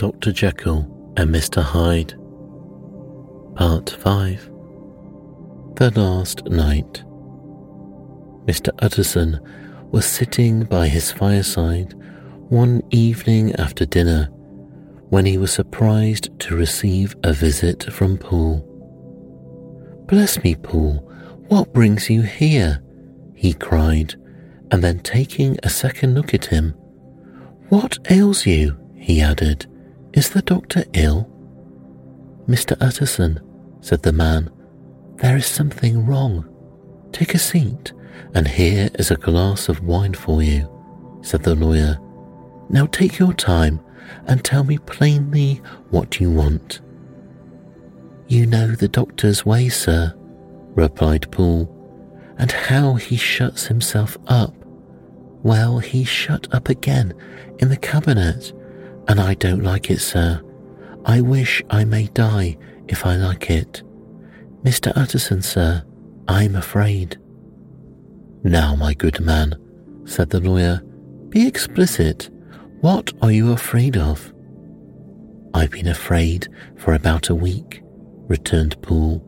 [0.00, 0.32] Dr.
[0.32, 1.62] Jekyll and Mr.
[1.62, 2.14] Hyde.
[3.54, 4.50] Part 5
[5.76, 7.04] The Last Night.
[8.46, 8.70] Mr.
[8.78, 9.38] Utterson
[9.90, 11.92] was sitting by his fireside
[12.48, 14.30] one evening after dinner
[15.10, 18.64] when he was surprised to receive a visit from Poole.
[20.08, 21.06] Bless me, Poole,
[21.48, 22.82] what brings you here?
[23.34, 24.14] he cried,
[24.70, 26.70] and then taking a second look at him,
[27.68, 28.78] What ails you?
[28.96, 29.66] he added.
[30.12, 31.30] Is the doctor ill?
[32.48, 32.76] Mr.
[32.80, 33.40] Utterson,
[33.80, 34.50] said the man,
[35.16, 36.46] there is something wrong.
[37.12, 37.92] Take a seat,
[38.34, 40.68] and here is a glass of wine for you,
[41.22, 41.98] said the lawyer.
[42.68, 43.80] Now take your time
[44.26, 45.60] and tell me plainly
[45.90, 46.80] what you want.
[48.26, 50.14] You know the doctor's way, sir,
[50.74, 51.68] replied Poole,
[52.38, 54.54] and how he shuts himself up.
[55.42, 57.14] Well, he's shut up again
[57.58, 58.52] in the cabinet,
[59.10, 60.40] and I don't like it, sir.
[61.04, 63.82] I wish I may die if I like it.
[64.62, 64.92] Mr.
[64.94, 65.82] Utterson, sir,
[66.28, 67.18] I'm afraid.
[68.44, 69.56] Now, my good man,
[70.04, 70.80] said the lawyer,
[71.28, 72.30] be explicit.
[72.82, 74.32] What are you afraid of?
[75.54, 77.82] I've been afraid for about a week,
[78.28, 79.26] returned Poole,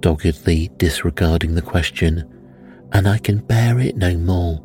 [0.00, 2.28] doggedly disregarding the question,
[2.90, 4.64] and I can bear it no more.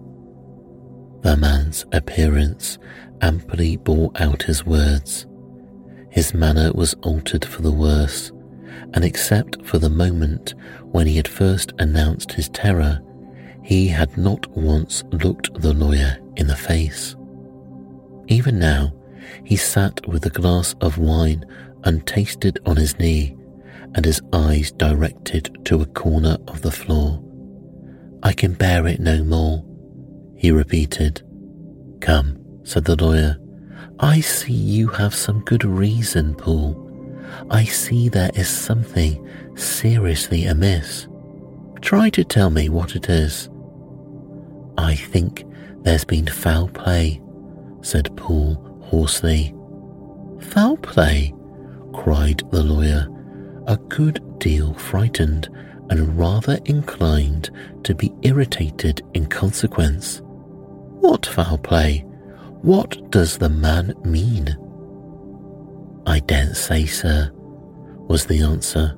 [1.22, 2.80] The man's appearance
[3.21, 5.25] amply bore out his words.
[6.09, 8.31] His manner was altered for the worse,
[8.93, 10.53] and except for the moment
[10.91, 13.01] when he had first announced his terror,
[13.63, 17.15] he had not once looked the lawyer in the face.
[18.27, 18.93] Even now,
[19.43, 21.45] he sat with a glass of wine
[21.83, 23.35] untasted on his knee
[23.95, 27.21] and his eyes directed to a corner of the floor.
[28.23, 29.63] I can bear it no more,
[30.35, 31.21] he repeated.
[32.01, 32.36] Come,
[32.67, 33.37] said the lawyer.
[33.99, 36.75] I see you have some good reason, Poole.
[37.49, 41.07] I see there is something seriously amiss.
[41.81, 43.50] Try to tell me what it is.
[44.77, 45.45] I think
[45.83, 47.22] there's been foul play,
[47.81, 49.56] said Poole hoarsely.
[50.41, 51.33] Foul play?
[51.94, 53.07] cried the lawyer
[53.67, 55.50] a good deal frightened
[55.89, 57.50] and rather inclined
[57.83, 60.22] to be irritated in consequence.
[61.00, 62.06] What foul play?
[62.67, 64.57] What does the man mean?
[66.05, 68.94] I daren't say, sir, was the answer,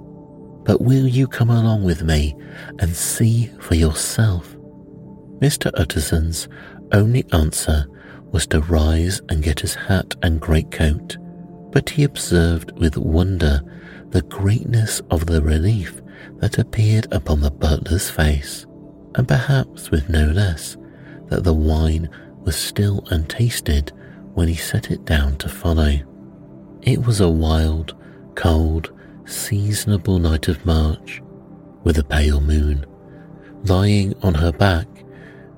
[0.63, 2.35] but will you come along with me
[2.79, 4.57] and see for yourself?
[5.37, 5.69] Mr.
[5.75, 6.47] Utterson's
[6.93, 7.85] only answer
[8.31, 11.17] was to rise and get his hat and greatcoat,
[11.71, 13.61] but he observed with wonder
[14.09, 16.01] the greatness of the relief
[16.37, 18.65] that appeared upon the butler's face,
[19.13, 20.75] and perhaps with no less
[21.27, 22.09] that the wine
[22.41, 23.91] was still untasted
[24.33, 25.99] when he set it down to follow.
[26.81, 27.95] It was a wild,
[28.35, 28.91] cold,
[29.25, 31.21] seasonable night of March,
[31.83, 32.85] with a pale moon
[33.65, 34.87] lying on her back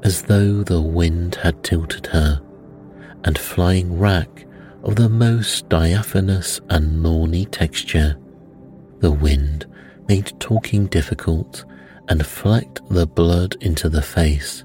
[0.04, 2.42] as though the wind had tilted her,
[3.24, 4.46] and flying wrack
[4.84, 8.18] of the most diaphanous and lawny texture
[9.00, 9.66] the wind
[10.08, 11.66] made talking difficult
[12.08, 14.64] and flecked the blood into the face.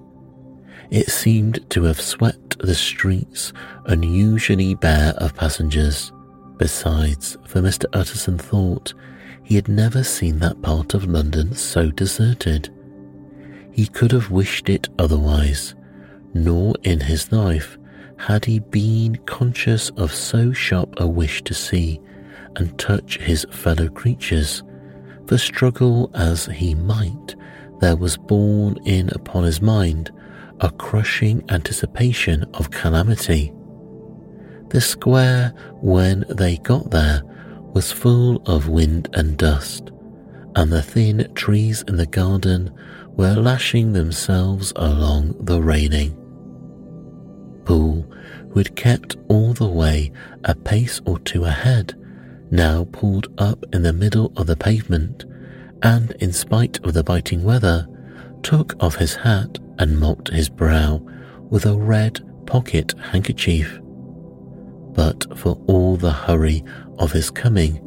[0.91, 3.53] It seemed to have swept the streets
[3.87, 6.13] unusually bare of passengers.
[6.59, 7.85] Besides, for Mr.
[7.93, 8.95] Utterson thought
[9.43, 12.71] he had never seen that part of London so deserted.
[13.73, 15.75] He could have wished it otherwise,
[16.35, 17.79] nor in his life
[18.17, 22.01] had he been conscious of so sharp a wish to see
[22.57, 24.63] and touch his fellow creatures,
[25.27, 27.35] for struggle as he might,
[27.81, 30.11] there was borne in upon his mind
[30.61, 33.53] a crushing anticipation of calamity.
[34.71, 37.23] The square, when they got there,
[37.75, 39.91] was full of wind and dust,
[40.57, 42.73] and the thin trees in the garden
[43.11, 46.17] were lashing themselves along the railing.
[47.65, 48.11] Poole,
[48.51, 50.13] who had kept all the way
[50.45, 51.95] a pace or two ahead,
[52.51, 55.25] now pulled up in the middle of the pavement,
[55.83, 57.87] and in spite of the biting weather,
[58.47, 61.03] took off his hat and mopped his brow
[61.51, 63.81] with a red pocket handkerchief.
[64.93, 66.63] But for all the hurry
[67.01, 67.83] of his coming,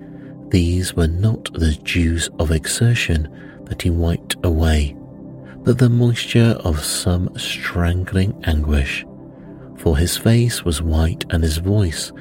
[0.50, 3.30] these were not the dews of exertion
[3.68, 4.98] that he wiped away,
[5.60, 9.06] but the moisture of some strangling anguish.
[9.78, 12.12] For his face was white and his voice,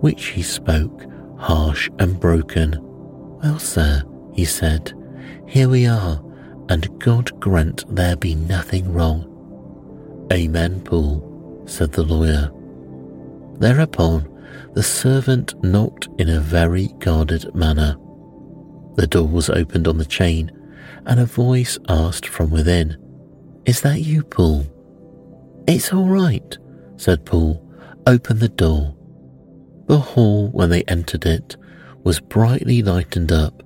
[0.00, 1.04] which he spoke,
[1.38, 2.76] harsh and broken.
[3.40, 4.02] Well, sir,
[4.32, 4.92] he said,
[5.46, 6.20] here we are,
[6.68, 9.30] and God grant there be nothing wrong.
[10.32, 12.50] Amen, Poole, said the lawyer.
[13.58, 14.30] Thereupon,
[14.74, 17.96] the servant knocked in a very guarded manner.
[18.96, 20.50] The door was opened on the chain,
[21.06, 22.96] and a voice asked from within,
[23.66, 24.66] Is that you, Poole?
[25.66, 26.56] It's all right,
[26.96, 27.60] said Poole.
[28.06, 28.94] Open the door.
[29.86, 31.56] The hall, when they entered it,
[32.02, 33.62] was brightly lightened up.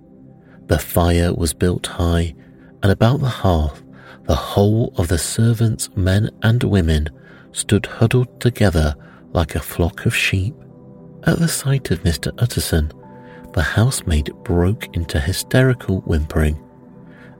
[0.66, 2.34] The fire was built high,
[2.82, 3.82] and about the hearth
[4.28, 7.08] the whole of the servants, men and women,
[7.52, 8.94] stood huddled together
[9.32, 10.54] like a flock of sheep.
[11.24, 12.30] At the sight of Mr.
[12.36, 12.92] Utterson,
[13.54, 16.62] the housemaid broke into hysterical whimpering,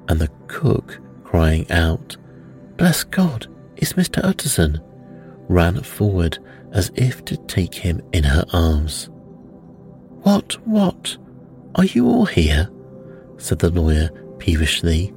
[0.09, 2.17] and the cook, crying out,
[2.79, 3.47] Bless God,
[3.77, 4.25] it's Mr.
[4.25, 4.81] Utterson,
[5.49, 6.39] ran forward
[6.73, 9.11] as if to take him in her arms.
[10.23, 11.19] What, what?
[11.75, 12.71] Are you all here?
[13.37, 14.09] said the lawyer
[14.39, 15.13] peevishly.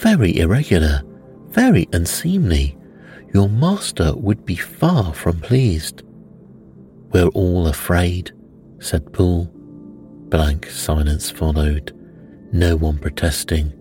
[0.00, 1.02] Very irregular,
[1.50, 2.74] very unseemly.
[3.34, 6.02] Your master would be far from pleased.
[7.12, 8.32] We're all afraid,
[8.78, 9.50] said Poole.
[10.30, 11.92] Blank silence followed,
[12.50, 13.74] no one protesting.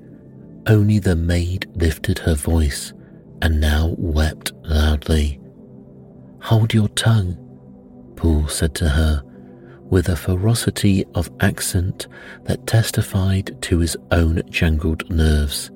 [0.67, 2.91] Only the maid lifted her voice
[3.41, 5.39] and now wept loudly.
[6.41, 7.37] Hold your tongue,
[8.17, 9.23] Poole said to her,
[9.89, 12.07] with a ferocity of accent
[12.43, 15.71] that testified to his own jangled nerves.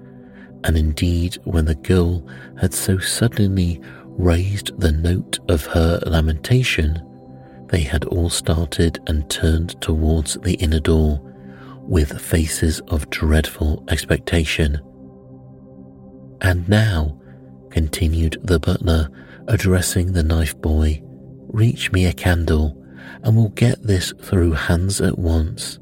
[0.63, 2.25] And indeed, when the girl
[2.60, 7.01] had so suddenly raised the note of her lamentation,
[7.68, 11.19] they had all started and turned towards the inner door
[11.81, 14.80] with faces of dreadful expectation.
[16.42, 17.19] And now,
[17.71, 19.09] continued the butler,
[19.48, 21.01] addressing the knife boy,
[21.48, 22.77] reach me a candle
[23.24, 25.80] and we'll get this through hands at once.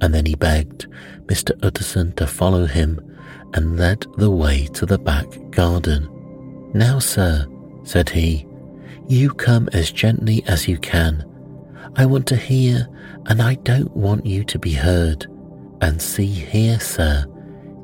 [0.00, 0.86] And then he begged
[1.26, 1.52] Mr.
[1.62, 3.00] Utterson to follow him
[3.54, 6.08] and led the way to the back garden.
[6.74, 7.46] Now, sir,
[7.84, 8.46] said he,
[9.08, 11.24] you come as gently as you can.
[11.96, 12.88] I want to hear,
[13.26, 15.26] and I don't want you to be heard.
[15.80, 17.26] And see here, sir,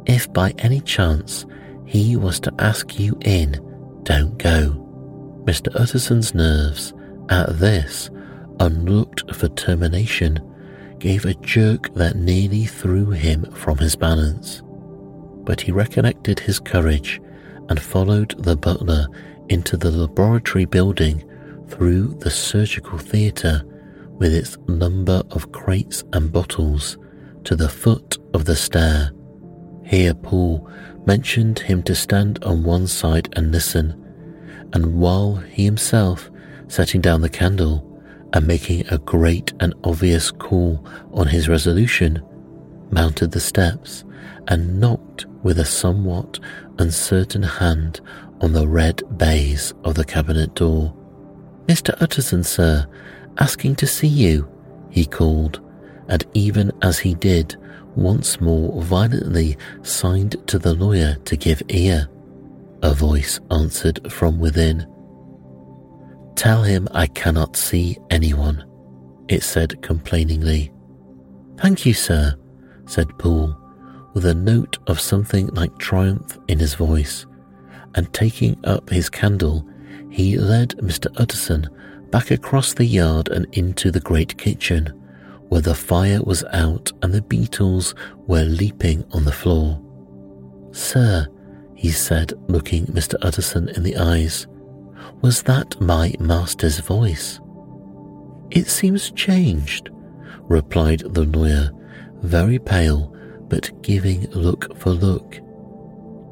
[0.06, 1.46] if by any chance
[1.87, 3.52] he was to ask you in,
[4.02, 4.87] don't go.
[5.44, 5.69] Mr.
[5.78, 6.93] Utterson's nerves,
[7.28, 8.11] at this,
[8.58, 10.38] unlooked for termination,
[10.99, 14.62] gave a jerk that nearly threw him from his balance.
[15.50, 17.20] But he recollected his courage
[17.69, 19.08] and followed the butler
[19.49, 21.29] into the laboratory building
[21.67, 23.64] through the surgical theatre
[24.12, 26.99] with its number of crates and bottles
[27.43, 29.11] to the foot of the stair.
[29.85, 30.70] Here Poole
[31.05, 34.00] mentioned him to stand on one side and listen,
[34.73, 36.31] and while he himself,
[36.69, 38.00] setting down the candle
[38.35, 42.23] and making a great and obvious call on his resolution,
[42.93, 44.05] mounted the steps
[44.47, 46.38] and knocked with a somewhat
[46.78, 48.00] uncertain hand
[48.40, 50.94] on the red baize of the cabinet door.
[51.66, 51.94] Mr.
[52.00, 52.87] Utterson, sir,
[53.38, 54.48] asking to see you,
[54.90, 55.60] he called,
[56.08, 57.56] and even as he did,
[57.96, 62.08] once more violently signed to the lawyer to give ear.
[62.82, 64.87] A voice answered from within.
[66.34, 68.64] Tell him I cannot see anyone,
[69.28, 70.72] it said complainingly.
[71.58, 72.34] Thank you, sir,
[72.87, 73.54] said Poole,
[74.12, 77.26] with a note of something like triumph in his voice
[77.94, 79.66] and taking up his candle,
[80.10, 81.06] he led Mr.
[81.16, 81.68] Utterson
[82.10, 84.87] back across the yard and into the great kitchen,
[85.49, 87.94] where the fire was out and the beetles
[88.26, 89.80] were leaping on the floor.
[90.73, 91.26] Sir,
[91.75, 93.14] he said, looking Mr.
[93.23, 94.46] Utterson in the eyes,
[95.23, 97.40] was that my master's voice?
[98.50, 99.90] It seems changed,
[100.42, 101.70] replied the lawyer,
[102.23, 103.14] very pale,
[103.50, 105.38] but giving look for look.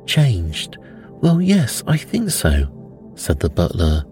[0.07, 0.79] Changed
[1.21, 4.05] well, yes, I think so, said the butler.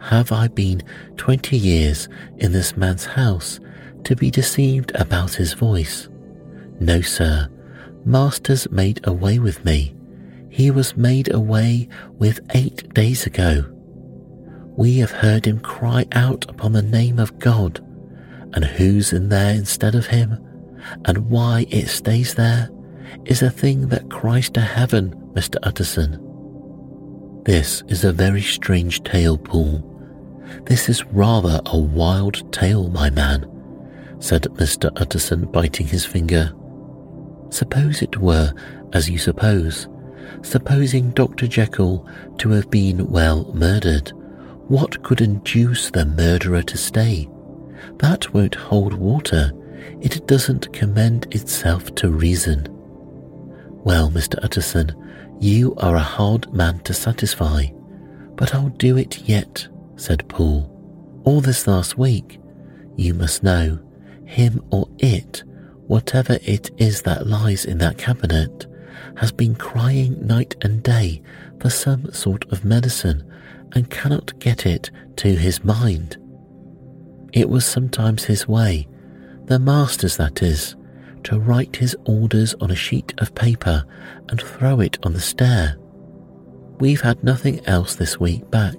[0.00, 0.80] Have I been
[1.16, 3.58] twenty years in this man's house
[4.04, 6.08] to be deceived about his voice?
[6.78, 7.48] No, sir.
[8.04, 9.94] Master's made away with me.
[10.50, 13.64] He was made away with eight days ago.
[14.76, 17.80] We have heard him cry out upon the name of God,
[18.54, 20.38] and who's in there instead of him,
[21.04, 22.70] and why it stays there,
[23.24, 25.56] is a thing that cries to heaven Mr.
[25.62, 26.18] Utterson.
[27.44, 29.86] This is a very strange tale, Poole.
[30.66, 33.46] This is rather a wild tale, my man,
[34.18, 34.90] said Mr.
[35.00, 36.52] Utterson, biting his finger.
[37.50, 38.52] Suppose it were
[38.92, 39.88] as you suppose,
[40.42, 41.46] supposing Dr.
[41.46, 42.08] Jekyll
[42.38, 44.12] to have been well murdered,
[44.68, 47.28] what could induce the murderer to stay?
[47.98, 49.52] That won't hold water.
[50.00, 52.66] It doesn't commend itself to reason.
[53.84, 54.42] Well, Mr.
[54.42, 54.94] Utterson,
[55.40, 57.66] you are a hard man to satisfy,
[58.36, 60.76] but I'll do it yet, said Poole.
[61.24, 62.38] All this last week,
[62.96, 63.78] you must know,
[64.26, 65.42] him or it,
[65.86, 68.66] whatever it is that lies in that cabinet,
[69.16, 71.22] has been crying night and day
[71.60, 73.24] for some sort of medicine
[73.72, 76.16] and cannot get it to his mind.
[77.32, 78.88] It was sometimes his way,
[79.50, 80.76] the master's that is,
[81.24, 83.84] to write his orders on a sheet of paper
[84.28, 85.76] and throw it on the stair.
[86.78, 88.76] We've had nothing else this week back,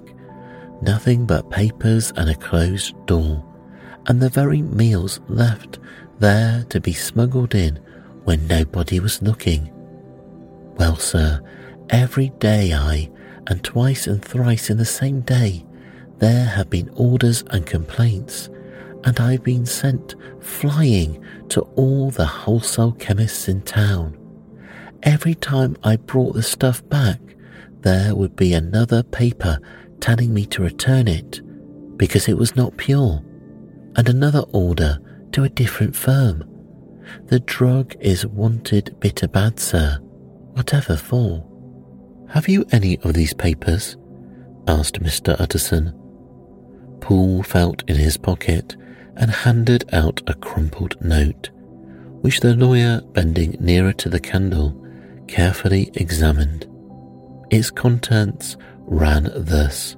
[0.80, 3.44] nothing but papers and a closed door,
[4.06, 5.78] and the very meals left
[6.20, 7.78] there to be smuggled in
[8.24, 9.70] when nobody was looking.
[10.78, 11.42] Well, sir,
[11.90, 13.10] every day I,
[13.46, 15.66] and twice and thrice in the same day,
[16.16, 18.48] there have been orders and complaints,
[19.04, 24.18] and I've been sent flying to all the wholesale chemists in town.
[25.02, 27.20] Every time I brought the stuff back,
[27.80, 29.58] there would be another paper
[30.00, 31.40] telling me to return it
[31.96, 33.22] because it was not pure,
[33.96, 34.98] and another order
[35.32, 36.44] to a different firm.
[37.26, 39.98] The drug is wanted bitter bad, sir,
[40.52, 41.46] whatever for.
[42.28, 43.96] Have you any of these papers?
[44.68, 45.38] asked Mr.
[45.40, 45.92] Utterson.
[47.00, 48.76] Poole felt in his pocket
[49.16, 51.50] and handed out a crumpled note,
[52.20, 54.76] which the lawyer, bending nearer to the candle,
[55.28, 56.66] carefully examined.
[57.50, 59.96] Its contents ran thus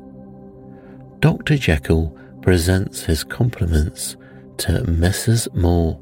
[1.25, 1.57] Dr.
[1.57, 4.17] Jekyll presents his compliments
[4.59, 5.49] to Messrs.
[5.55, 5.99] Moore.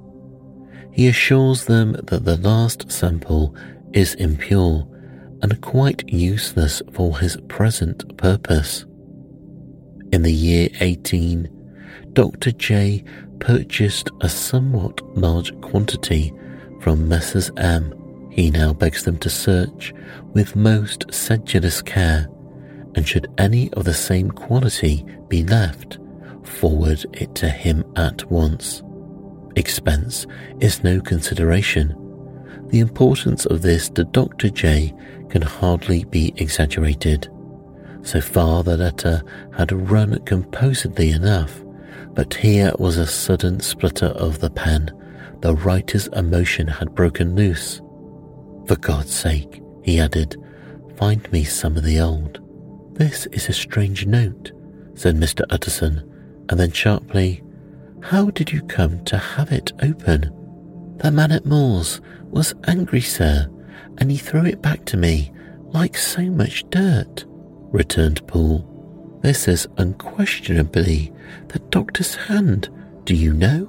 [0.90, 3.54] He assures them that the last sample
[3.92, 4.84] is impure
[5.40, 8.84] and quite useless for his present purpose.
[10.12, 11.48] In the year 18,
[12.12, 12.52] Dr.
[12.52, 13.04] J
[13.38, 16.32] purchased a somewhat large quantity
[16.80, 17.50] from Messrs.
[17.56, 17.94] M
[18.32, 19.92] he now begs them to search
[20.32, 22.28] with most sedulous care,
[22.94, 25.98] and should any of the same quality be left,
[26.42, 28.82] forward it to him at once.
[29.56, 30.26] Expense
[30.60, 31.94] is no consideration.
[32.68, 34.48] The importance of this to Dr.
[34.48, 34.94] J
[35.28, 37.28] can hardly be exaggerated.
[38.02, 39.22] So far, the letter
[39.54, 41.61] had run composedly enough,
[42.14, 44.90] but here was a sudden splutter of the pen.
[45.40, 47.80] The writer's emotion had broken loose.
[48.66, 50.36] For God's sake, he added,
[50.96, 52.40] find me some of the old.
[52.94, 54.52] This is a strange note,
[54.94, 55.44] said Mr.
[55.50, 56.08] Utterson,
[56.48, 57.42] and then sharply,
[58.02, 60.30] How did you come to have it open?
[60.98, 62.00] The man at Moore's
[62.30, 63.48] was angry, sir,
[63.98, 65.32] and he threw it back to me
[65.72, 67.24] like so much dirt,
[67.72, 68.68] returned Poole.
[69.22, 71.11] This is unquestionably
[71.48, 72.68] the doctor's hand,
[73.04, 73.68] do you know?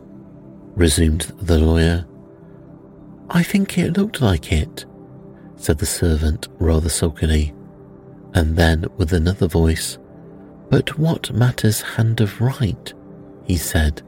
[0.75, 2.05] resumed the lawyer.
[3.29, 4.85] I think it looked like it,
[5.55, 7.53] said the servant rather sulkily,
[8.33, 9.97] and then with another voice,
[10.69, 12.93] But what matters hand of right?
[13.45, 14.01] he said.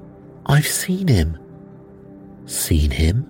[0.48, 1.38] I've seen him.
[2.46, 3.30] Seen him?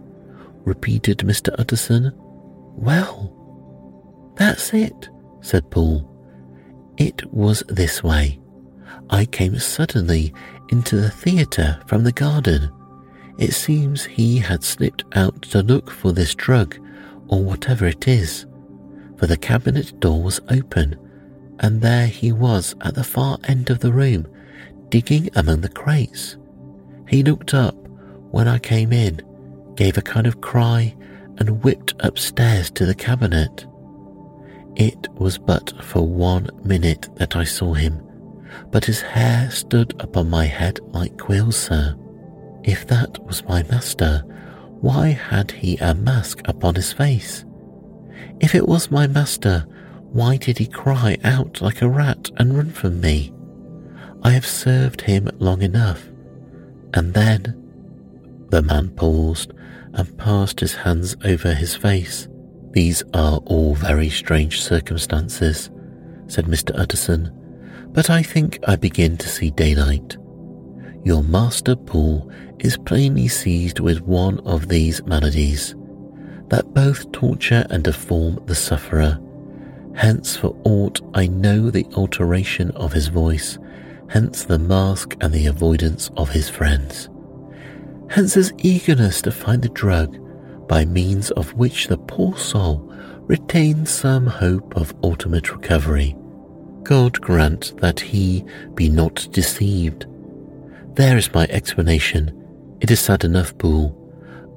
[0.63, 1.53] repeated Mr.
[1.59, 2.11] Utterson.
[2.75, 3.31] Well,
[4.35, 5.09] that's it,
[5.41, 6.11] said Poole.
[6.97, 8.39] It was this way.
[9.09, 10.33] I came suddenly
[10.69, 12.71] into the theatre from the garden
[13.37, 16.77] it seems he had slipped out to look for this drug,
[17.27, 18.45] or whatever it is,
[19.17, 20.95] for the cabinet door was open,
[21.59, 24.25] and there he was at the far end of the room,
[24.89, 26.37] digging among the crates.
[27.09, 27.75] He looked up
[28.31, 29.21] when I came in,
[29.75, 30.95] gave a kind of cry,
[31.37, 33.65] and whipped upstairs to the cabinet.
[34.77, 38.01] It was but for one minute that I saw him,
[38.71, 41.95] but his hair stood upon my head like quills, sir.
[42.63, 44.23] If that was my master,
[44.81, 47.45] why had he a mask upon his face?
[48.39, 49.65] If it was my master,
[50.11, 53.33] why did he cry out like a rat and run from me?
[54.23, 56.07] I have served him long enough.
[56.93, 57.61] And then
[58.49, 59.53] the man paused
[59.93, 62.27] and passed his hands over his face.
[62.71, 65.69] These are all very strange circumstances,
[66.27, 66.77] said Mr.
[66.77, 67.31] Utterson,
[67.95, 70.17] but I think I begin to see daylight.
[71.05, 75.75] Your master Poole is plainly seized with one of these maladies
[76.49, 79.17] that both torture and deform the sufferer.
[79.95, 83.57] Hence, for aught I know the alteration of his voice,
[84.09, 87.09] hence the mask and the avoidance of his friends.
[88.09, 90.19] Hence his eagerness to find the drug
[90.67, 96.13] by means of which the poor soul retains some hope of ultimate recovery.
[96.85, 100.05] God grant that he be not deceived.
[100.93, 102.31] There is my explanation
[102.81, 103.97] it is sad enough, Poole,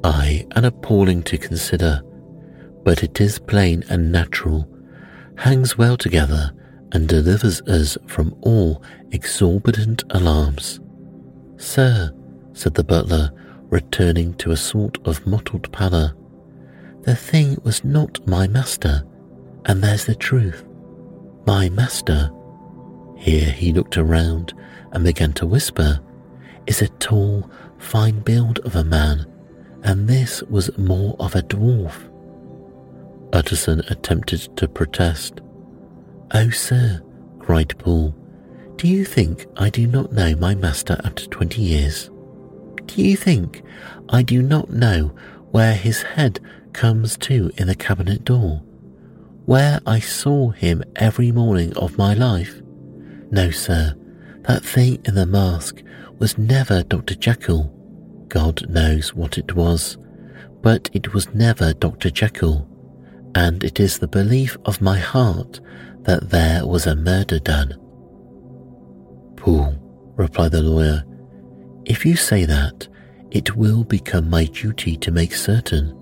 [0.05, 2.03] ay, and appalling to consider,
[2.85, 4.69] but it is plain and natural,
[5.39, 6.53] hangs well together,
[6.93, 8.83] and delivers us from all
[9.13, 10.81] exorbitant alarms.
[11.57, 12.13] Sir,
[12.53, 13.31] said the butler,
[13.71, 16.15] returning to a sort of mottled pallor,
[17.03, 19.05] the thing was not my master,
[19.65, 20.68] and there's the truth.
[21.49, 22.31] My master,
[23.17, 24.53] here he looked around
[24.93, 25.99] and began to whisper,
[26.67, 29.25] is a tall, fine build of a man,
[29.83, 31.95] and this was more of a dwarf.
[33.33, 35.41] Utterson attempted to protest.
[36.35, 37.01] Oh, sir,
[37.39, 38.15] cried Poole,
[38.77, 42.11] do you think I do not know my master after twenty years?
[42.85, 43.63] Do you think
[44.11, 45.15] I do not know
[45.53, 46.41] where his head
[46.75, 48.63] comes to in the cabinet door?
[49.49, 52.61] Where I saw him every morning of my life?
[53.31, 53.95] No, sir,
[54.43, 55.83] that thing in the mask
[56.19, 57.15] was never Dr.
[57.15, 57.73] Jekyll.
[58.29, 59.97] God knows what it was,
[60.61, 62.11] but it was never Dr.
[62.11, 62.69] Jekyll,
[63.35, 65.61] and it is the belief of my heart
[66.03, 67.73] that there was a murder done.
[69.37, 69.79] Poole,
[70.17, 71.05] replied the lawyer,
[71.87, 72.87] if you say that,
[73.31, 75.98] it will become my duty to make certain.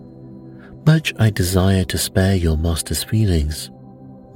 [0.86, 3.70] Much I desire to spare your master's feelings,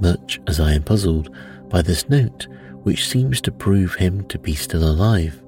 [0.01, 1.33] much as I am puzzled
[1.69, 2.49] by this note
[2.83, 5.41] which seems to prove him to be still alive,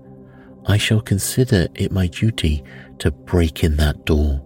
[0.67, 2.63] I shall consider it my duty
[2.99, 4.41] to break in that door.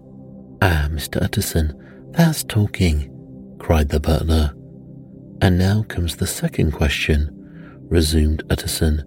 [0.61, 1.21] Ah, Mr.
[1.21, 1.75] Utterson,
[2.11, 4.55] that's talking, cried the butler.
[5.41, 7.29] And now comes the second question,
[7.87, 9.03] resumed Utterson.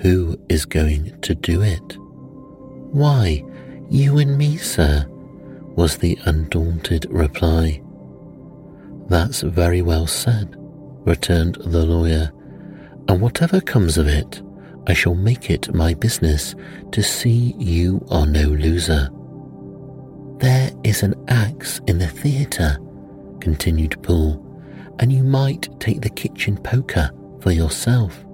[0.00, 1.98] Who is going to do it?
[1.98, 3.44] Why,
[3.90, 5.06] you and me, sir,
[5.78, 7.80] was the undaunted reply.
[9.06, 10.56] That's very well said,
[11.06, 12.32] returned the lawyer,
[13.06, 14.42] and whatever comes of it,
[14.88, 16.56] I shall make it my business
[16.90, 19.08] to see you are no loser.
[20.38, 22.78] There is an axe in the theatre,
[23.40, 24.44] continued Poole,
[24.98, 27.08] and you might take the kitchen poker
[27.40, 28.24] for yourself.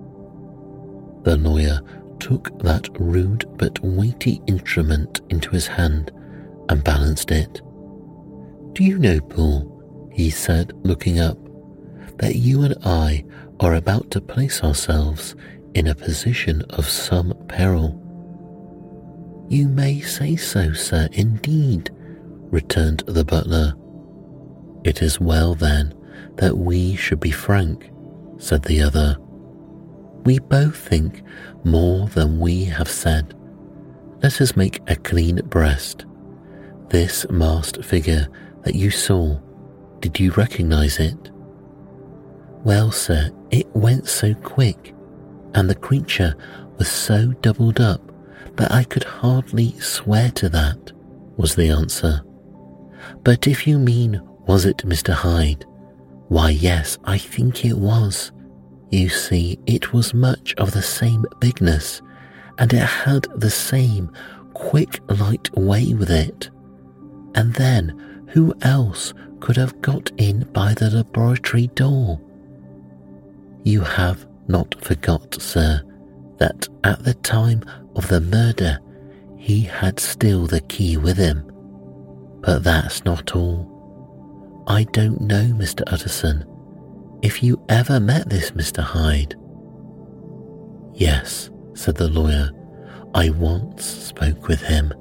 [1.24, 1.78] The lawyer
[2.20, 6.11] took that rude but weighty instrument into his hand
[6.68, 7.61] and balanced it.
[8.72, 11.38] Do you know, Poole, he said, looking up,
[12.18, 13.24] that you and I
[13.61, 15.35] are about to place ourselves
[15.74, 18.00] in a position of some peril?
[19.48, 21.90] You may say so, sir, indeed,
[22.50, 23.74] returned the butler.
[24.85, 25.94] It is well, then,
[26.37, 27.90] that we should be frank,
[28.38, 29.16] said the other.
[30.24, 31.22] We both think
[31.64, 33.35] more than we have said.
[34.22, 36.07] Let us make a clean breast.
[36.88, 38.29] This masked figure
[38.62, 39.38] that you saw,
[40.01, 41.31] did you recognize it?
[42.62, 44.94] Well, sir, it went so quick,
[45.55, 46.35] and the creature
[46.79, 48.01] was so doubled up
[48.57, 50.92] that I could hardly swear to that,
[51.37, 52.23] was the answer.
[53.23, 55.12] But if you mean, was it Mr.
[55.12, 55.64] Hyde?
[56.29, 58.33] Why, yes, I think it was.
[58.90, 62.01] You see, it was much of the same bigness,
[62.59, 64.11] and it had the same
[64.55, 66.51] quick, light way with it.
[67.35, 72.20] And then, who else could have got in by the laboratory door?
[73.64, 75.83] You have not forgot, sir,
[76.38, 77.62] that at the time
[77.97, 78.79] of the murder
[79.37, 81.51] he had still the key with him.
[82.40, 84.64] But that's not all.
[84.66, 85.83] I don't know, Mr.
[85.87, 86.44] Utterson,
[87.23, 88.83] if you ever met this Mr.
[88.83, 89.35] Hyde.
[90.94, 92.51] Yes, said the lawyer,
[93.14, 94.92] I once spoke with him.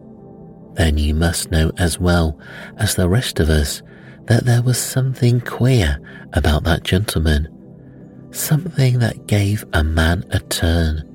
[0.73, 2.39] Then you must know as well
[2.77, 3.81] as the rest of us
[4.25, 5.99] that there was something queer
[6.33, 7.47] about that gentleman,
[8.31, 11.09] something that gave a man a turn.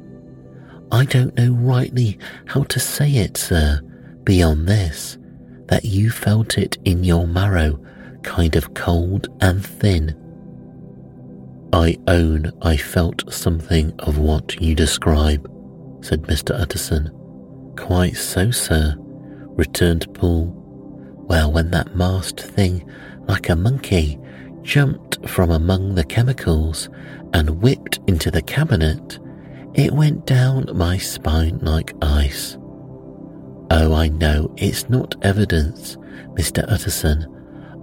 [0.93, 3.81] I don't know rightly how to say it, sir,
[4.25, 5.19] beyond this,
[5.67, 7.81] that you felt it in your marrow,
[8.23, 10.15] kind of cold and thin
[11.73, 15.51] I own I felt something of what you describe,
[16.01, 16.59] said Mr.
[16.59, 17.11] Utterson.
[17.77, 18.97] Quite so, sir,
[19.59, 20.55] returned Poole.
[21.29, 22.91] Well, when that masked thing,
[23.27, 24.19] like a monkey,
[24.63, 26.89] jumped from among the chemicals
[27.35, 29.19] and whipped into the cabinet,
[29.75, 32.57] it went down my spine like ice.
[33.71, 35.97] Oh, I know it's not evidence,
[36.39, 36.65] Mr.
[36.73, 37.27] Utterson.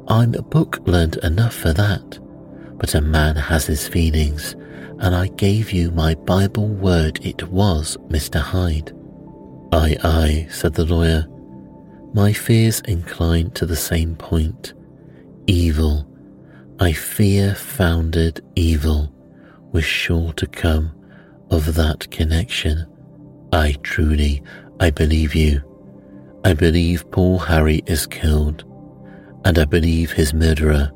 [0.08, 2.20] I'm a book learned enough for that
[2.78, 4.54] but a man has his feelings,
[5.00, 8.40] and I gave you my Bible word it was Mr.
[8.40, 8.92] Hyde.
[9.72, 11.26] Aye, aye, said the lawyer.
[12.16, 14.74] My fears incline to the same point.
[15.48, 16.08] Evil,
[16.80, 19.14] I fear founded evil,
[19.74, 20.94] was sure to come
[21.52, 22.88] of that connection.
[23.52, 24.42] I truly,
[24.80, 25.62] I believe you.
[26.46, 28.64] I believe poor Harry is killed,
[29.44, 30.94] and I believe his murderer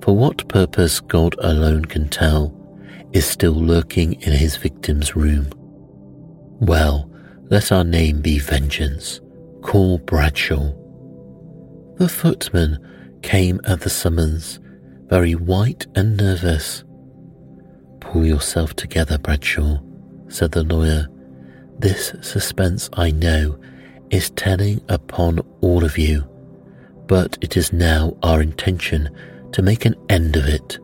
[0.00, 2.52] for what purpose God alone can tell,
[3.12, 5.48] is still lurking in his victim's room.
[6.58, 7.08] Well,
[7.50, 9.20] let our name be Vengeance.
[9.66, 10.72] Call Bradshaw.
[11.96, 12.78] The footman
[13.22, 14.60] came at the summons,
[15.06, 16.84] very white and nervous.
[17.98, 19.80] Pull yourself together, Bradshaw,
[20.28, 21.08] said the lawyer.
[21.80, 23.58] This suspense, I know,
[24.10, 26.22] is telling upon all of you,
[27.08, 29.10] but it is now our intention
[29.50, 30.78] to make an end of it.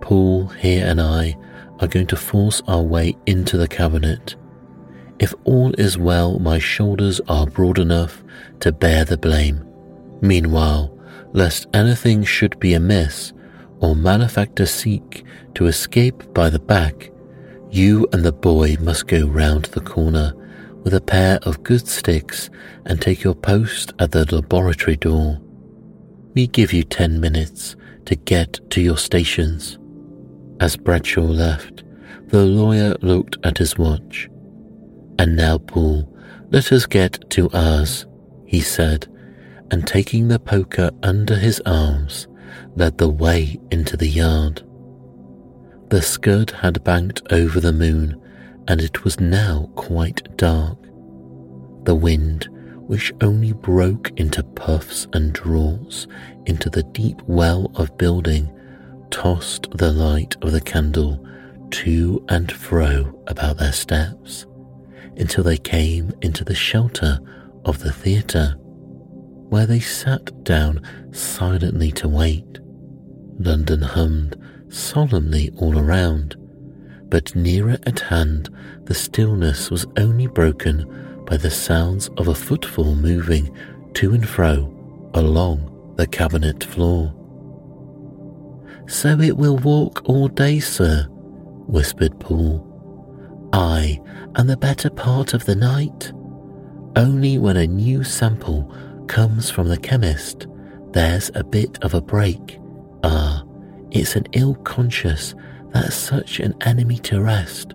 [0.00, 1.36] Poole here and I
[1.80, 4.36] are going to force our way into the cabinet.
[5.18, 8.22] If all is well, my shoulders are broad enough
[8.60, 9.66] to bear the blame.
[10.20, 10.96] Meanwhile,
[11.32, 13.32] lest anything should be amiss,
[13.80, 15.24] or malefactor seek
[15.54, 17.10] to escape by the back,
[17.70, 20.32] you and the boy must go round the corner
[20.84, 22.48] with a pair of good sticks
[22.84, 25.40] and take your post at the laboratory door.
[26.34, 27.74] We give you ten minutes
[28.04, 29.78] to get to your stations.
[30.60, 31.84] As Bradshaw left,
[32.28, 34.28] the lawyer looked at his watch.
[35.18, 36.08] And now, Poole,
[36.50, 38.06] let us get to ours,
[38.44, 39.06] he said,
[39.70, 42.28] and taking the poker under his arms,
[42.76, 44.62] led the way into the yard.
[45.88, 48.20] The scud had banked over the moon,
[48.68, 50.78] and it was now quite dark.
[51.84, 52.48] The wind,
[52.86, 56.06] which only broke into puffs and draughts
[56.46, 58.52] into the deep well of building,
[59.10, 61.24] tossed the light of the candle
[61.70, 64.46] to and fro about their steps
[65.16, 67.18] until they came into the shelter
[67.64, 68.54] of the theatre,
[69.48, 70.80] where they sat down
[71.12, 72.58] silently to wait.
[73.38, 74.36] London hummed
[74.68, 76.36] solemnly all around,
[77.08, 78.48] but nearer at hand
[78.84, 83.54] the stillness was only broken by the sounds of a footfall moving
[83.94, 84.72] to and fro
[85.14, 87.12] along the cabinet floor.
[88.88, 92.75] So it will walk all day, sir, whispered Poole.
[93.58, 93.98] Ay,
[94.34, 96.12] and the better part of the night.
[96.94, 98.70] Only when a new sample
[99.08, 100.46] comes from the chemist,
[100.92, 102.60] there's a bit of a break.
[103.02, 103.44] Ah,
[103.90, 105.34] it's an ill conscience
[105.70, 107.72] that's such an enemy to rest.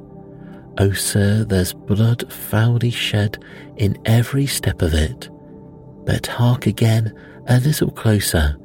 [0.77, 3.43] Oh, sir, there's blood foully shed
[3.77, 5.29] in every step of it.
[6.05, 7.11] But hark again,
[7.47, 8.55] a little closer.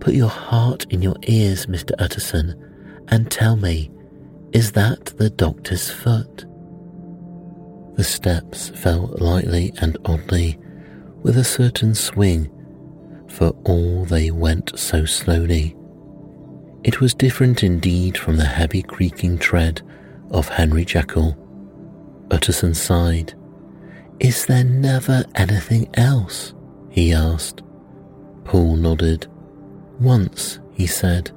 [0.00, 1.92] Put your heart in your ears, Mr.
[1.98, 2.54] Utterson,
[3.08, 3.90] and tell me,
[4.52, 6.44] is that the doctor's foot?
[7.96, 10.58] The steps fell lightly and oddly,
[11.22, 12.50] with a certain swing,
[13.26, 15.74] for all they went so slowly.
[16.84, 19.80] It was different indeed from the heavy creaking tread
[20.30, 21.36] of Henry Jekyll.
[22.30, 23.34] Utterson sighed.
[24.20, 26.54] Is there never anything else?
[26.90, 27.62] he asked.
[28.44, 29.26] Poole nodded.
[30.00, 31.30] Once, he said,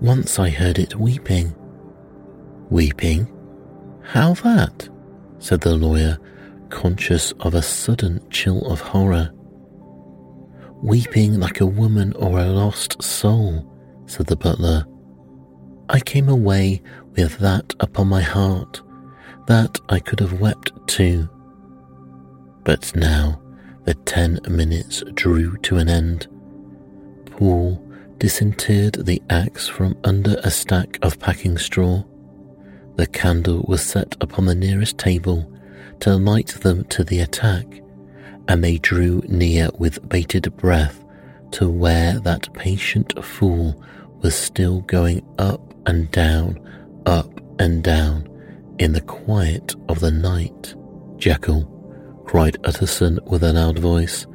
[0.00, 1.54] once I heard it weeping.
[2.70, 3.28] Weeping?
[4.02, 4.88] How that?
[5.38, 6.18] Said the lawyer,
[6.70, 9.30] conscious of a sudden chill of horror.
[10.82, 13.72] Weeping like a woman or a lost soul,
[14.06, 14.84] said the butler.
[15.88, 16.82] I came away
[17.14, 18.82] with that upon my heart,
[19.46, 21.28] that I could have wept too.
[22.64, 23.40] But now
[23.84, 26.26] the ten minutes drew to an end.
[27.26, 27.82] Poole
[28.18, 32.02] disinterred the axe from under a stack of packing straw.
[32.96, 35.50] The candle was set upon the nearest table
[36.00, 37.66] to light them to the attack,
[38.48, 41.04] and they drew near with bated breath
[41.52, 43.82] to where that patient fool
[44.22, 46.58] was still going up and down,
[47.06, 48.28] up and down
[48.78, 50.74] in the quiet of the night.
[51.16, 51.64] Jekyll,
[52.24, 54.26] cried Utterson with a loud voice,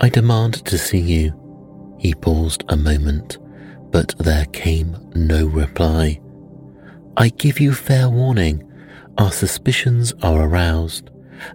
[0.00, 1.96] I demand to see you.
[1.98, 3.38] He paused a moment,
[3.90, 6.20] but there came no reply.
[7.18, 8.62] I give you fair warning.
[9.16, 11.08] Our suspicions are aroused,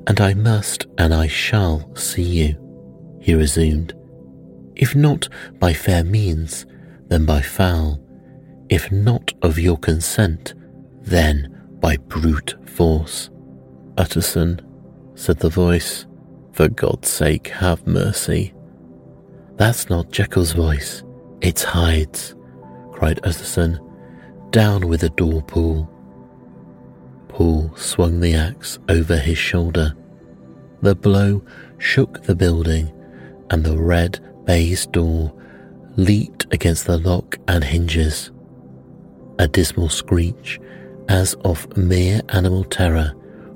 [0.08, 3.93] and I must and I shall see you, he resumed.
[4.76, 6.65] If not by fair means,
[7.10, 8.04] then by foul.
[8.69, 10.56] If not of your consent,
[11.02, 13.30] then by brute force.
[13.97, 14.62] Utterson,
[15.13, 16.08] said the voice,
[16.54, 18.54] for God's sake have mercy.
[19.58, 21.04] That's not Jekyll's voice,
[21.41, 22.34] it's Hyde's,
[22.91, 23.80] cried Utterson
[24.52, 25.90] down with the door Poole.
[27.30, 29.96] Poole swung the axe over his shoulder.
[30.82, 31.42] The blow
[31.78, 32.92] shook the building,
[33.50, 35.34] and the red baize door
[35.96, 38.32] leaped against the lock and hinges.
[39.40, 40.60] A dismal screech,
[41.08, 43.14] as of mere animal terror,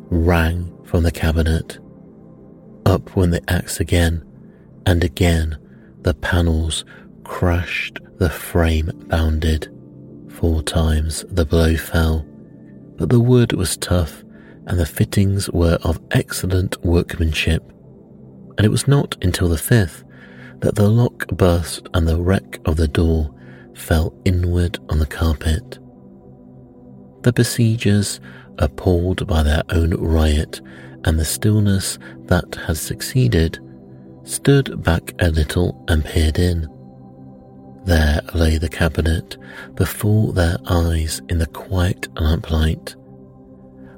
[0.10, 1.77] rang from the cabinet.
[2.86, 4.23] Up went the axe again,
[4.86, 5.58] and again
[6.01, 6.86] the panels
[7.23, 9.74] crashed, the frame bounded.
[10.35, 12.25] Four times the blow fell,
[12.97, 14.21] but the wood was tough
[14.67, 17.63] and the fittings were of excellent workmanship.
[18.57, 20.03] And it was not until the fifth
[20.59, 23.33] that the lock burst and the wreck of the door
[23.75, 25.79] fell inward on the carpet.
[27.21, 28.19] The besiegers,
[28.59, 30.59] appalled by their own riot
[31.05, 33.59] and the stillness that had succeeded,
[34.23, 36.67] stood back a little and peered in.
[37.85, 39.37] There lay the cabinet
[39.75, 42.95] before their eyes in the quiet lamplight.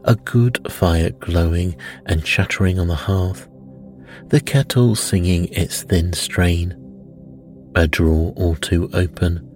[0.03, 3.47] A good fire glowing and chattering on the hearth,
[4.27, 6.75] the kettle singing its thin strain,
[7.75, 9.47] a drawer or two open,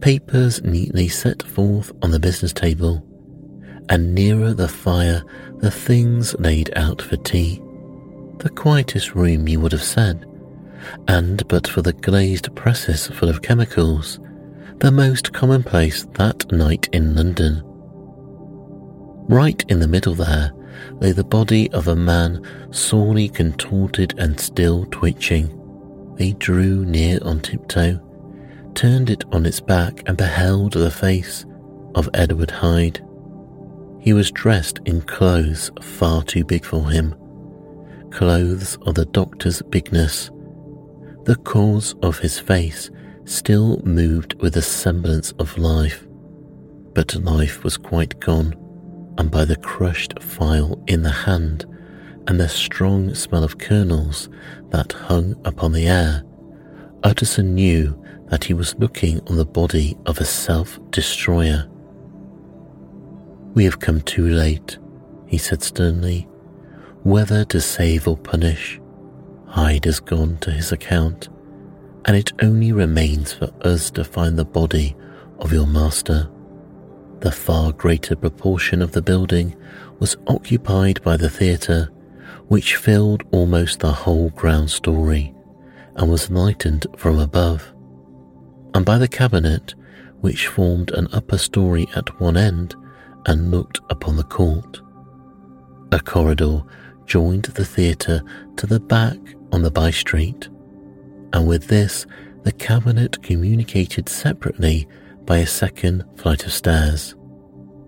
[0.00, 3.04] papers neatly set forth on the business table,
[3.88, 5.22] and nearer the fire
[5.58, 7.60] the things laid out for tea.
[8.38, 10.26] The quietest room, you would have said
[11.08, 14.18] and but for the glazed presses full of chemicals,
[14.78, 17.62] the most commonplace that night in London.
[19.28, 20.52] Right in the middle there
[21.00, 25.58] lay the body of a man sorely contorted and still twitching.
[26.16, 28.00] They drew near on tiptoe,
[28.74, 31.46] turned it on its back, and beheld the face
[31.94, 33.04] of Edward Hyde.
[34.00, 37.14] He was dressed in clothes far too big for him,
[38.10, 40.30] clothes of the doctor's bigness
[41.24, 42.90] the cause of his face
[43.24, 46.06] still moved with a semblance of life,
[46.94, 48.54] but life was quite gone,
[49.18, 51.64] and by the crushed file in the hand
[52.26, 54.28] and the strong smell of kernels
[54.70, 56.24] that hung upon the air,
[57.04, 61.68] Utterson knew that he was looking on the body of a self destroyer.
[63.54, 64.78] We have come too late,
[65.26, 66.26] he said sternly,
[67.02, 68.80] whether to save or punish.
[69.52, 71.28] Hyde has gone to his account,
[72.06, 74.96] and it only remains for us to find the body
[75.40, 76.30] of your master.
[77.20, 79.54] The far greater proportion of the building
[79.98, 81.90] was occupied by the theatre,
[82.48, 85.34] which filled almost the whole ground story
[85.96, 87.74] and was lightened from above,
[88.72, 89.74] and by the cabinet,
[90.22, 92.74] which formed an upper story at one end
[93.26, 94.80] and looked upon the court.
[95.92, 96.62] A corridor
[97.06, 98.22] joined the theatre
[98.56, 99.18] to the back
[99.52, 100.48] on the by street,
[101.32, 102.06] and with this,
[102.42, 104.88] the cabinet communicated separately
[105.24, 107.14] by a second flight of stairs.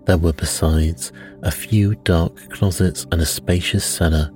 [0.05, 4.31] There were besides a few dark closets and a spacious cellar.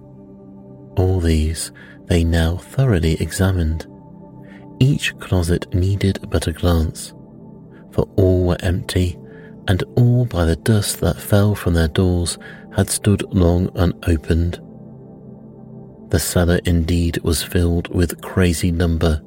[0.97, 1.71] All these
[2.05, 3.85] they now thoroughly examined.
[4.79, 7.13] Each closet needed but a glance,
[7.91, 9.17] for all were empty,
[9.67, 12.37] and all by the dust that fell from their doors
[12.75, 14.59] had stood long unopened.
[16.09, 19.21] The cellar indeed was filled with crazy number,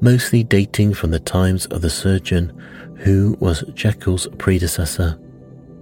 [0.00, 2.52] mostly dating from the times of the surgeon
[2.98, 5.18] who was Jekyll's predecessor.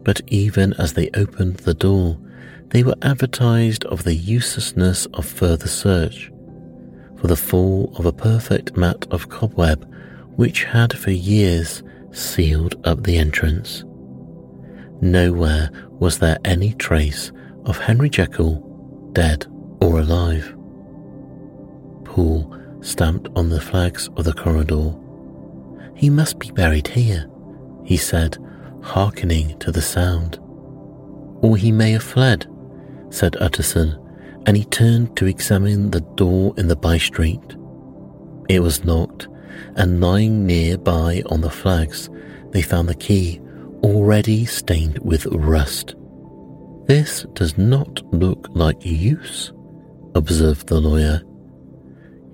[0.03, 2.19] But even as they opened the door,
[2.69, 6.33] they were advertised of the uselessness of further search,
[7.17, 9.91] for the fall of a perfect mat of cobweb
[10.37, 11.83] which had for years
[12.13, 13.85] sealed up the entrance.
[15.01, 17.31] Nowhere was there any trace
[17.67, 18.71] of Henry Jekyll
[19.13, 19.47] dead
[19.85, 20.57] or alive.
[22.05, 24.95] Poole stamped on the flags of the corridor.
[25.95, 27.29] He must be buried here,
[27.85, 28.39] he said,
[28.83, 30.39] hearkening to the sound.
[31.43, 32.47] Or he may have fled,
[33.11, 34.01] said Utterson,
[34.47, 37.57] and he turned to examine the door in the by street.
[38.49, 39.29] It was locked,
[39.77, 42.09] and lying near by on the flags,
[42.53, 43.41] they found the key
[43.83, 45.95] already stained with rust.
[46.87, 49.53] This does not look like use,
[50.15, 51.23] observed the lawyer.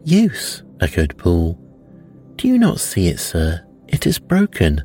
[0.04, 1.58] Use, echoed Poole.
[2.36, 3.64] Do you not see it, sir?
[3.88, 4.82] It is broken,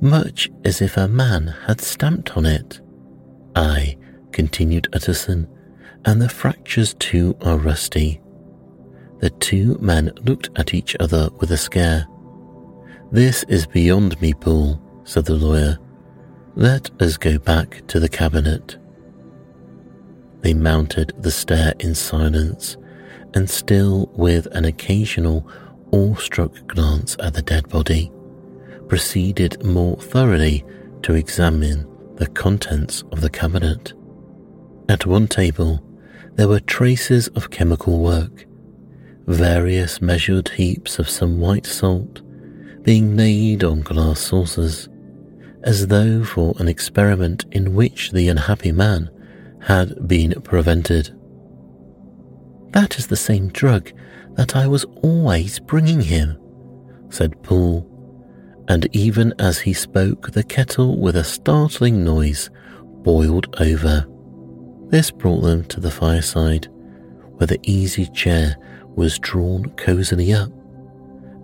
[0.00, 2.80] much as if a man had stamped on it.
[3.54, 3.96] Ay,
[4.32, 5.48] continued Utterson,
[6.04, 8.20] and the fractures too are rusty.
[9.18, 12.06] The two men looked at each other with a scare.
[13.12, 15.78] This is beyond me, Poole, said the lawyer.
[16.54, 18.78] Let us go back to the cabinet.
[20.42, 22.76] They mounted the stair in silence,
[23.34, 25.46] and still with an occasional
[25.92, 28.10] awestruck glance at the dead body,
[28.88, 30.64] proceeded more thoroughly
[31.02, 33.92] to examine the contents of the cabinet.
[34.88, 35.82] At one table,
[36.34, 38.46] there were traces of chemical work,
[39.26, 42.22] various measured heaps of some white salt
[42.82, 44.88] being laid on glass saucers,
[45.62, 49.10] as though for an experiment in which the unhappy man
[49.60, 51.16] had been prevented.
[52.72, 53.92] That is the same drug
[54.34, 56.38] that I was always bringing him,
[57.10, 57.86] said Poole.
[58.68, 62.50] and even as he spoke, the kettle, with a startling noise,
[63.02, 64.06] boiled over.
[64.88, 66.68] This brought them to the fireside,
[67.36, 68.56] where the easy chair
[68.94, 70.50] was drawn cosily up,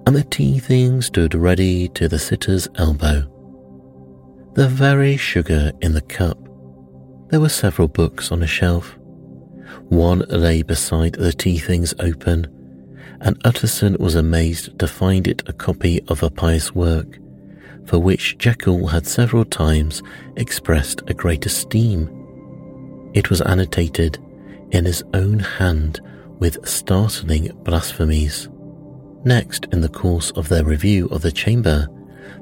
[0.07, 3.29] and the tea thing stood ready to the sitter's elbow.
[4.55, 6.46] The very sugar in the cup.
[7.29, 8.97] There were several books on a shelf.
[9.89, 12.47] One lay beside the tea thing's open,
[13.21, 17.19] and Utterson was amazed to find it a copy of a pious work,
[17.85, 20.03] for which Jekyll had several times
[20.37, 22.09] expressed a great esteem.
[23.13, 24.19] It was annotated
[24.71, 26.01] in his own hand
[26.39, 28.49] with startling blasphemies.
[29.25, 31.89] Next, in the course of their review of the chamber,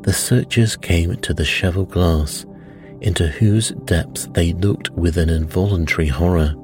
[0.01, 2.45] the searchers came to the cheval glass,
[3.05, 6.55] into whose depths they looked with an involuntary horror.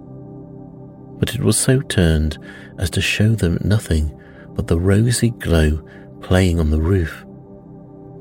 [1.18, 2.38] But it was so turned
[2.78, 4.18] as to show them nothing
[4.54, 5.86] but the rosy glow
[6.22, 7.26] playing on the roof,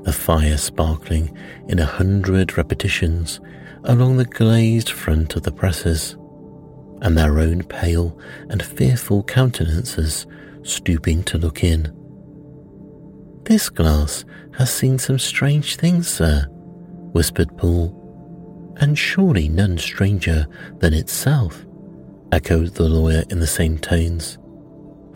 [0.02, 1.34] the fire sparkling
[1.68, 3.40] in a hundred repetitions
[3.84, 6.14] along the glazed front of the presses,
[7.00, 8.18] and their own pale
[8.50, 10.26] and fearful countenances
[10.62, 11.90] stooping to look in.
[13.44, 14.26] This glass
[14.58, 16.44] has seen some strange things, sir,
[17.12, 17.96] whispered Poole,
[18.80, 20.46] and surely none stranger
[20.78, 21.64] than itself,
[22.32, 24.38] echoed the lawyer in the same tones.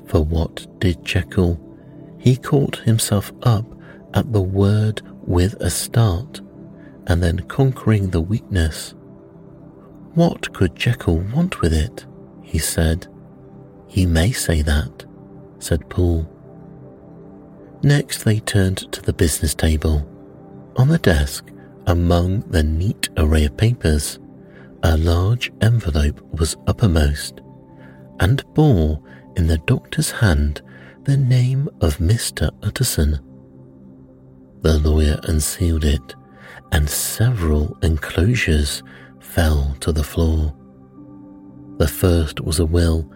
[0.07, 1.59] For what did Jekyll?
[2.19, 3.67] He caught himself up
[4.13, 6.41] at the word with a start,
[7.07, 8.95] and then conquering the weakness.
[10.15, 12.07] What could Jekyll want with it?
[12.43, 13.07] he said.
[13.89, 15.05] He may say that,
[15.59, 16.31] said Poole.
[17.83, 20.09] Next, they turned to the business table.
[20.77, 21.51] On the desk,
[21.87, 24.19] among the neat array of papers,
[24.83, 27.41] a large envelope was uppermost
[28.21, 29.01] and bore
[29.37, 30.63] in the doctor's hand
[31.05, 32.51] the name of Mr.
[32.63, 33.19] Utterson.
[34.63, 36.15] The lawyer unsealed it,
[36.73, 38.83] and several enclosures
[39.21, 40.55] fell to the floor.
[41.79, 43.11] The first was a will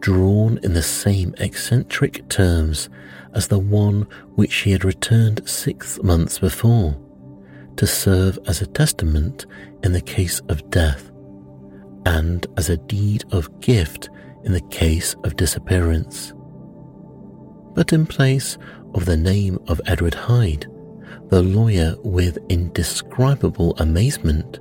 [0.00, 2.88] drawn in the same eccentric terms
[3.34, 6.96] as the one which he had returned six months before,
[7.76, 9.46] to serve as a testament
[9.82, 11.10] in the case of death,
[12.06, 14.08] and as a deed of gift
[14.44, 16.32] in the case of disappearance.
[17.74, 18.58] But in place
[18.94, 20.66] of the name of Edward Hyde,
[21.28, 24.60] the lawyer, with indescribable amazement,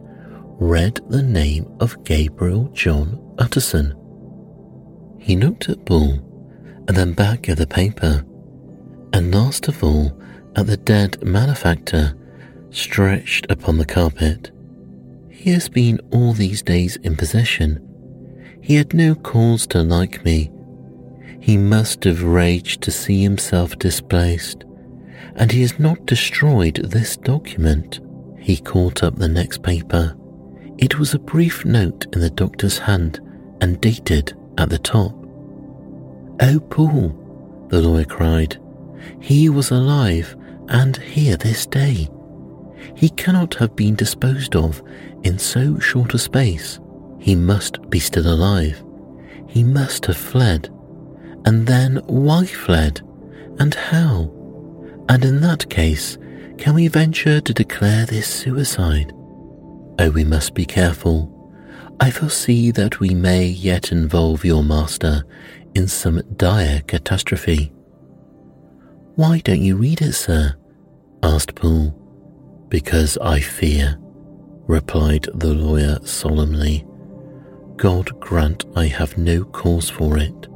[0.58, 3.96] read the name of Gabriel John Utterson.
[5.20, 6.20] He looked at Poole
[6.88, 8.26] and then back at the paper
[9.14, 10.20] and last of all
[10.56, 12.16] at the dead malefactor
[12.76, 14.52] stretched upon the carpet.
[15.30, 17.82] He has been all these days in possession.
[18.62, 20.52] He had no cause to like me.
[21.40, 24.64] He must have raged to see himself displaced,
[25.36, 28.00] and he has not destroyed this document.
[28.40, 30.16] He caught up the next paper.
[30.78, 33.20] It was a brief note in the doctor's hand
[33.62, 35.14] and dated at the top.
[36.42, 38.58] Oh, Poole, the lawyer cried,
[39.22, 40.36] he was alive
[40.68, 42.10] and here this day.
[42.96, 44.82] He cannot have been disposed of
[45.24, 46.80] in so short a space.
[47.20, 48.84] He must be still alive.
[49.48, 50.70] He must have fled.
[51.46, 53.02] And then why fled?
[53.60, 54.32] And how?
[55.10, 56.18] And in that case,
[56.58, 59.12] can we venture to declare this suicide?
[60.00, 61.32] Oh, we must be careful.
[62.00, 65.24] I foresee that we may yet involve your master
[65.74, 67.72] in some dire catastrophe.
[69.16, 70.56] Why don't you read it, sir?
[71.24, 72.05] asked Poole.
[72.70, 73.98] Because I fear,
[74.68, 76.86] replied the lawyer solemnly.
[77.78, 80.48] God grant I have no cause for it.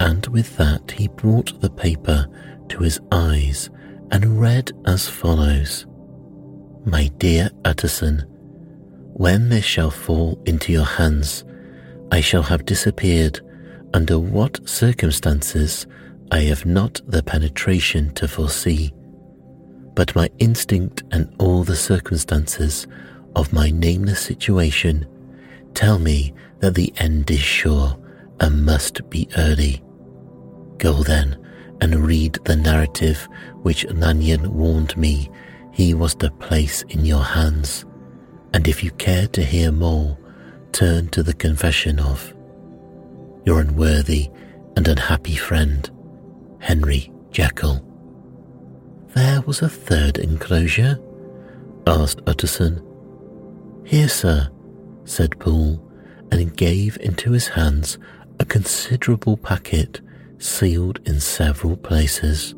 [0.00, 2.26] And with that he brought the paper
[2.70, 3.70] to his eyes
[4.10, 5.86] and read as follows
[6.84, 8.24] My dear Utterson,
[9.12, 11.44] when this shall fall into your hands,
[12.10, 13.40] I shall have disappeared
[13.92, 15.86] under what circumstances
[16.32, 18.92] I have not the penetration to foresee,
[20.00, 22.86] but my instinct and all the circumstances
[23.36, 25.06] of my nameless situation
[25.74, 27.94] tell me that the end is sure
[28.40, 29.84] and must be early.
[30.78, 31.36] Go then
[31.82, 33.28] and read the narrative
[33.60, 35.30] which Lanyon warned me
[35.70, 37.84] he was to place in your hands,
[38.54, 40.16] and if you care to hear more,
[40.72, 42.34] turn to the confession of
[43.44, 44.30] your unworthy
[44.76, 45.90] and unhappy friend,
[46.58, 47.89] Henry Jekyll.
[49.14, 50.98] There was a third enclosure?
[51.86, 52.80] asked Utterson.
[53.84, 54.48] Here, sir,
[55.04, 55.82] said Poole,
[56.30, 57.98] and gave into his hands
[58.38, 60.00] a considerable packet
[60.38, 62.54] sealed in several places.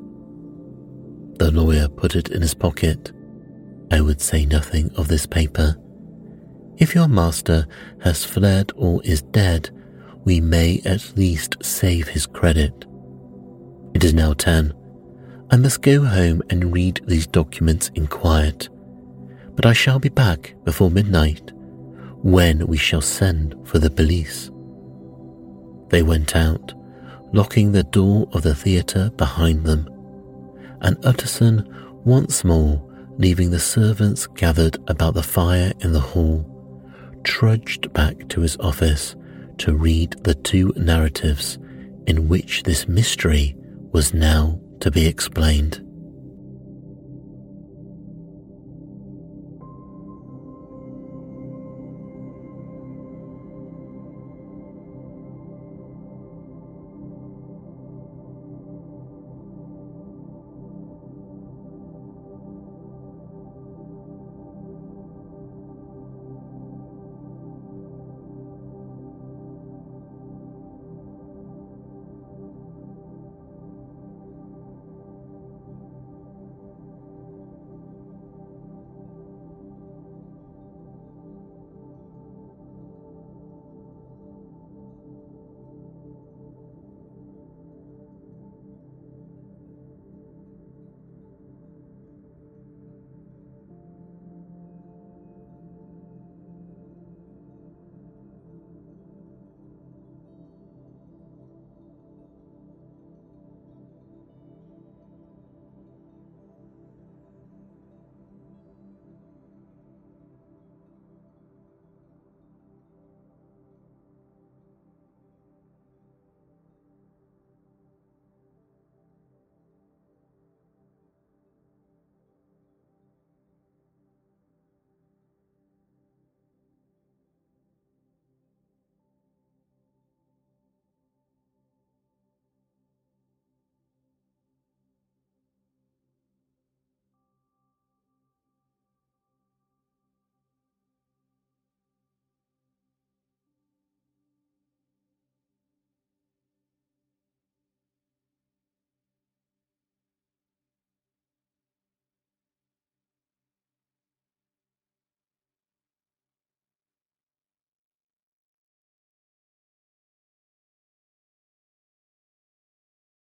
[1.38, 3.12] The lawyer put it in his pocket.
[3.90, 5.76] I would say nothing of this paper.
[6.76, 7.66] If your master
[8.00, 9.70] has fled or is dead,
[10.24, 12.84] we may at least save his credit.
[13.94, 14.74] It is now ten.
[15.52, 18.70] I must go home and read these documents in quiet,
[19.54, 21.52] but I shall be back before midnight,
[22.22, 24.50] when we shall send for the police.
[25.90, 26.72] They went out,
[27.34, 29.90] locking the door of the theatre behind them,
[30.80, 31.68] and Utterson
[32.02, 32.82] once more
[33.18, 36.48] leaving the servants gathered about the fire in the hall,
[37.24, 39.16] trudged back to his office
[39.58, 41.58] to read the two narratives
[42.06, 43.54] in which this mystery
[43.92, 45.91] was now to be explained.